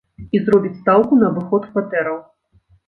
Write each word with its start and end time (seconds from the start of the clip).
І 0.37 0.39
зробіць 0.45 0.73
стаўку 0.79 1.21
на 1.21 1.31
абыход 1.31 1.71
кватэраў. 1.73 2.19